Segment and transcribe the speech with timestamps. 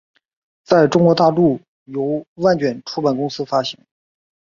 [0.65, 3.77] 在中国大陆由万卷出版公司发行。